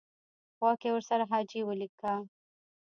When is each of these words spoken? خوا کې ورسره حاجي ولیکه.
خوا 0.55 0.71
کې 0.81 0.89
ورسره 0.93 1.23
حاجي 1.31 1.61
ولیکه. 1.65 2.13